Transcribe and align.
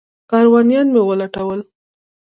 کاروانیان 0.31 0.87
مې 0.93 1.01
ولټول. 1.09 1.59